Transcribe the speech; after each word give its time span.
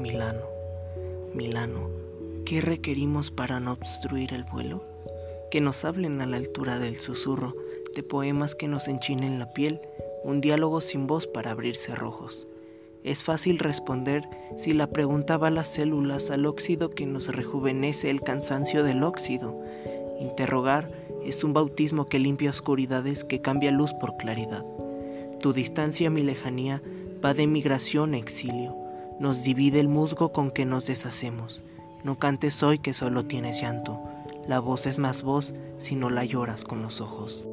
Milano, 0.00 0.46
Milano, 1.34 1.90
¿qué 2.46 2.62
requerimos 2.62 3.30
para 3.30 3.60
no 3.60 3.72
obstruir 3.72 4.32
el 4.32 4.44
vuelo? 4.44 4.82
Que 5.50 5.60
nos 5.60 5.84
hablen 5.84 6.22
a 6.22 6.26
la 6.26 6.38
altura 6.38 6.78
del 6.78 6.96
susurro 6.96 7.54
de 7.94 8.02
poemas 8.02 8.54
que 8.54 8.66
nos 8.66 8.88
enchinen 8.88 9.38
la 9.38 9.52
piel, 9.52 9.78
un 10.24 10.40
diálogo 10.40 10.80
sin 10.80 11.06
voz 11.06 11.26
para 11.26 11.50
abrirse 11.50 11.94
rojos. 11.94 12.46
Es 13.04 13.24
fácil 13.24 13.58
responder 13.58 14.26
si 14.56 14.72
la 14.72 14.88
pregunta 14.88 15.36
va 15.36 15.48
a 15.48 15.50
las 15.50 15.68
células 15.68 16.30
al 16.30 16.46
óxido 16.46 16.88
que 16.92 17.04
nos 17.04 17.28
rejuvenece 17.28 18.08
el 18.08 18.22
cansancio 18.22 18.82
del 18.84 19.02
óxido. 19.02 19.62
Interrogar 20.18 20.90
es 21.26 21.44
un 21.44 21.52
bautismo 21.52 22.06
que 22.06 22.18
limpia 22.18 22.48
oscuridades, 22.48 23.22
que 23.22 23.42
cambia 23.42 23.70
luz 23.70 23.92
por 23.92 24.16
claridad. 24.16 24.64
Tu 25.40 25.52
distancia, 25.52 26.08
mi 26.08 26.22
lejanía, 26.22 26.82
va 27.22 27.34
de 27.34 27.46
migración 27.46 28.14
a 28.14 28.16
exilio. 28.16 28.80
Nos 29.20 29.44
divide 29.44 29.80
el 29.80 29.88
musgo 29.88 30.32
con 30.32 30.50
que 30.50 30.64
nos 30.64 30.86
deshacemos. 30.86 31.62
No 32.04 32.18
cantes 32.18 32.62
hoy 32.62 32.78
que 32.78 32.94
solo 32.94 33.26
tienes 33.26 33.60
llanto. 33.60 34.00
La 34.48 34.60
voz 34.60 34.86
es 34.86 34.98
más 34.98 35.22
voz 35.22 35.52
si 35.76 35.94
no 35.94 36.08
la 36.08 36.24
lloras 36.24 36.64
con 36.64 36.80
los 36.80 37.02
ojos. 37.02 37.44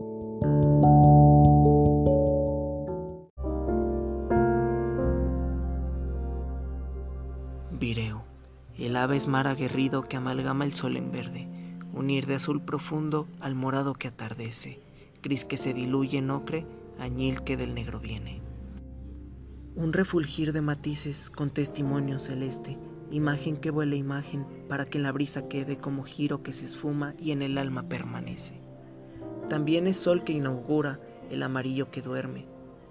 Vireo. 7.77 8.23
El 8.77 8.95
ave 8.95 9.17
es 9.17 9.27
mar 9.27 9.47
aguerrido 9.47 10.03
que 10.03 10.15
amalgama 10.15 10.63
el 10.63 10.71
sol 10.71 10.95
en 10.95 11.11
verde, 11.11 11.49
unir 11.93 12.27
de 12.27 12.35
azul 12.35 12.61
profundo 12.61 13.27
al 13.41 13.55
morado 13.55 13.93
que 13.93 14.07
atardece, 14.07 14.79
gris 15.21 15.43
que 15.43 15.57
se 15.57 15.73
diluye 15.73 16.19
en 16.19 16.31
ocre, 16.31 16.65
añil 16.97 17.43
que 17.43 17.57
del 17.57 17.75
negro 17.75 17.99
viene. 17.99 18.46
Un 19.77 19.93
refulgir 19.93 20.51
de 20.51 20.61
matices 20.61 21.29
con 21.29 21.49
testimonio 21.51 22.19
celeste, 22.19 22.77
imagen 23.09 23.55
que 23.55 23.71
vuela 23.71 23.95
imagen 23.95 24.45
para 24.67 24.85
que 24.85 24.97
en 24.97 25.03
la 25.03 25.13
brisa 25.13 25.47
quede 25.47 25.77
como 25.77 26.03
giro 26.03 26.43
que 26.43 26.51
se 26.51 26.65
esfuma 26.65 27.13
y 27.17 27.31
en 27.31 27.41
el 27.41 27.57
alma 27.57 27.87
permanece. 27.87 28.59
También 29.47 29.87
es 29.87 29.95
sol 29.95 30.25
que 30.25 30.33
inaugura 30.33 30.99
el 31.29 31.41
amarillo 31.41 31.89
que 31.91 32.01
duerme, 32.01 32.47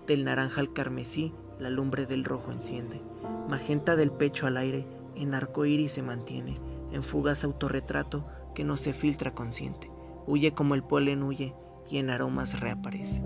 del 0.06 0.24
naranja 0.24 0.62
al 0.62 0.72
carmesí 0.72 1.34
la 1.58 1.69
lumbre 1.69 2.06
del 2.06 2.24
rojo 2.24 2.50
enciende 2.52 3.02
magenta 3.48 3.96
del 3.96 4.11
pecho 4.11 4.46
al 4.46 4.56
aire, 4.56 4.86
en 5.14 5.34
arco 5.34 5.64
iris 5.64 5.92
se 5.92 6.02
mantiene, 6.02 6.58
en 6.91 7.02
fugaz 7.02 7.44
autorretrato 7.44 8.27
que 8.55 8.64
no 8.64 8.77
se 8.77 8.92
filtra 8.92 9.34
consciente, 9.34 9.91
huye 10.27 10.52
como 10.52 10.74
el 10.74 10.83
polen 10.83 11.22
huye 11.22 11.55
y 11.89 11.98
en 11.98 12.11
aromas 12.11 12.61
reaparece. 12.61 13.22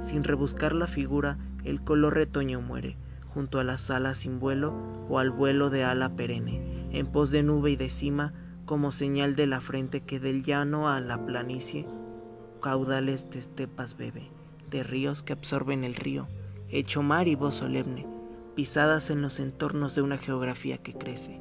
Sin 0.00 0.24
rebuscar 0.24 0.74
la 0.74 0.86
figura, 0.86 1.38
el 1.66 1.82
color 1.82 2.14
retoño 2.14 2.60
muere, 2.60 2.96
junto 3.26 3.58
a 3.58 3.64
las 3.64 3.90
alas 3.90 4.18
sin 4.18 4.40
vuelo 4.40 4.72
o 5.10 5.18
al 5.18 5.30
vuelo 5.30 5.68
de 5.68 5.84
ala 5.84 6.16
perenne, 6.16 6.88
en 6.92 7.06
pos 7.08 7.30
de 7.30 7.42
nube 7.42 7.72
y 7.72 7.76
de 7.76 7.90
cima, 7.90 8.32
como 8.64 8.92
señal 8.92 9.36
de 9.36 9.46
la 9.46 9.60
frente 9.60 10.00
que 10.00 10.18
del 10.20 10.44
llano 10.44 10.88
a 10.88 11.00
la 11.00 11.26
planicie, 11.26 11.86
caudales 12.62 13.28
de 13.30 13.40
estepas 13.40 13.96
bebe, 13.96 14.30
de 14.70 14.84
ríos 14.84 15.22
que 15.22 15.32
absorben 15.32 15.84
el 15.84 15.96
río, 15.96 16.28
hecho 16.68 17.02
mar 17.02 17.28
y 17.28 17.34
voz 17.34 17.56
solemne, 17.56 18.06
pisadas 18.54 19.10
en 19.10 19.20
los 19.20 19.38
entornos 19.40 19.94
de 19.94 20.02
una 20.02 20.18
geografía 20.18 20.78
que 20.78 20.94
crece. 20.94 21.40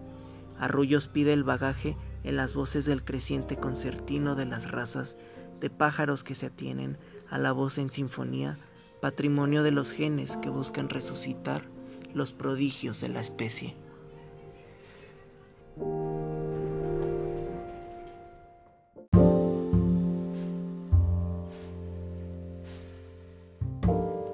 Arrullos 0.59 1.07
pide 1.07 1.33
el 1.33 1.43
bagaje 1.43 1.97
en 2.23 2.35
las 2.35 2.53
voces 2.55 2.85
del 2.85 3.03
creciente 3.03 3.57
concertino 3.57 4.35
de 4.35 4.45
las 4.45 4.71
razas 4.71 5.17
de 5.59 5.69
pájaros 5.69 6.23
que 6.23 6.35
se 6.35 6.47
atienen 6.47 6.97
a 7.29 7.37
la 7.37 7.51
voz 7.51 7.77
en 7.77 7.89
sinfonía, 7.89 8.57
patrimonio 9.05 9.61
de 9.61 9.69
los 9.69 9.91
genes 9.91 10.35
que 10.37 10.49
buscan 10.49 10.89
resucitar 10.89 11.61
los 12.15 12.33
prodigios 12.33 13.01
de 13.01 13.09
la 13.09 13.21
especie. 13.21 13.75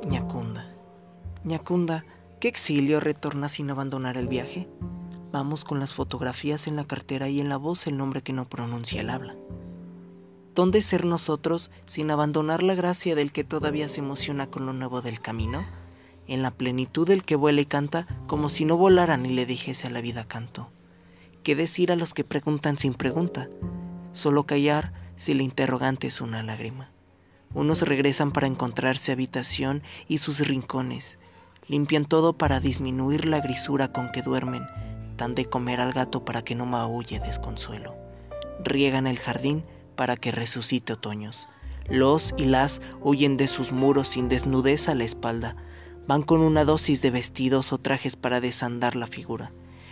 Ñacunda. 0.08 0.74
Ñacunda 1.44 2.06
¿Qué 2.40 2.48
exilio 2.48 3.02
retorna 3.02 3.50
sin 3.50 3.70
abandonar 3.72 4.16
el 4.16 4.30
viaje? 4.30 4.70
Vamos 5.34 5.66
con 5.66 5.82
las 5.82 5.94
fotografías 5.94 6.68
en 6.68 6.78
la 6.78 6.86
cartera 6.86 7.28
y 7.28 7.42
en 7.42 7.50
la 7.50 7.58
voz 7.58 7.88
el 7.88 7.98
nombre 7.98 8.22
que 8.22 8.32
no 8.32 8.48
pronuncia 8.48 9.02
el 9.02 9.10
habla. 9.10 9.36
¿Dónde 10.54 10.82
ser 10.82 11.06
nosotros 11.06 11.72
sin 11.86 12.12
abandonar 12.12 12.64
la 12.64 12.76
gracia 12.76 13.16
del 13.16 13.32
que 13.32 13.44
todavía 13.44 13.88
se 13.90 14.02
emociona 14.02 14.48
con 14.48 14.66
lo 14.66 14.74
nuevo 14.74 15.02
del 15.02 15.22
camino? 15.22 15.66
En 16.28 16.42
la 16.42 16.52
plenitud 16.52 17.08
del 17.08 17.24
que 17.24 17.36
vuela 17.36 17.62
y 17.62 17.66
canta 17.66 18.08
como 18.28 18.50
si 18.50 18.66
no 18.66 18.78
volara 18.78 19.18
ni 19.18 19.30
le 19.30 19.46
dijese 19.46 19.88
a 19.88 19.92
la 19.92 20.02
vida 20.02 20.26
canto. 20.26 20.70
¿Qué 21.44 21.56
decir 21.56 21.92
a 21.92 21.96
los 21.96 22.14
que 22.14 22.24
preguntan 22.24 22.78
sin 22.78 22.94
pregunta? 22.94 23.50
Solo 24.14 24.46
callar 24.46 24.94
si 25.16 25.32
el 25.32 25.42
interrogante 25.42 26.08
es 26.08 26.22
una 26.22 26.44
lágrima. 26.44 26.92
Unos 27.54 27.82
regresan 27.82 28.32
para 28.32 28.48
encontrarse 28.48 29.12
habitación 29.12 29.84
y 30.08 30.20
sus 30.20 30.40
rincones, 30.40 31.18
Limpian 31.68 32.04
todo 32.04 32.34
para 32.34 32.60
disminuir 32.60 33.26
la 33.26 33.40
grisura 33.40 33.94
con 33.94 34.12
que 34.12 34.22
duermen, 34.22 34.68
dan 35.16 35.36
de 35.36 35.46
comer 35.46 35.80
al 35.80 35.94
gato 35.94 36.26
para 36.26 36.44
que 36.44 36.56
no 36.56 36.66
maulle 36.66 37.22
desconsuelo. 37.22 37.96
Riegan 38.64 39.08
el 39.08 39.18
jardín 39.18 39.64
para 40.02 40.18
que 40.18 40.32
resucite 40.32 40.94
otoños. 40.94 41.48
Los 41.88 42.34
y 42.36 42.46
las 42.46 42.82
huyen 43.02 43.38
de 43.38 43.48
sus 43.48 43.72
muros 43.72 44.08
sin 44.08 44.30
desnudez 44.30 44.90
a 44.90 44.96
la 44.96 45.04
espalda. 45.04 45.56
Van 46.08 46.24
con 46.24 46.42
una 46.42 46.66
dosis 46.66 47.04
de 47.04 47.12
vestidos 47.12 47.72
o 47.72 47.78
trajes 47.78 48.16
para 48.16 48.42
desandar 48.42 48.96
la 48.96 49.06
figura. 49.06 49.52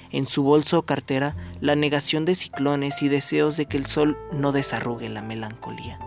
En 0.10 0.26
su 0.26 0.42
bolso 0.42 0.80
o 0.80 0.82
cartera, 0.82 1.36
la 1.62 1.76
negación 1.76 2.26
de 2.26 2.34
ciclones 2.34 3.04
y 3.04 3.08
deseos 3.08 3.56
de 3.56 3.68
que 3.68 3.78
el 3.78 3.86
sol 3.86 4.18
no 4.32 4.52
desarrugue 4.52 5.10
la 5.10 5.22
melancolía. 5.22 6.00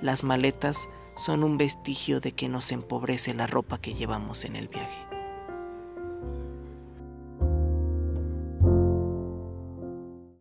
Las 0.00 0.24
maletas 0.24 0.88
son 1.14 1.44
un 1.44 1.58
vestigio 1.58 2.18
de 2.18 2.32
que 2.32 2.48
nos 2.48 2.72
empobrece 2.72 3.34
la 3.34 3.46
ropa 3.46 3.80
que 3.80 3.94
llevamos 3.94 4.44
en 4.44 4.56
el 4.56 4.66
viaje. 4.66 5.21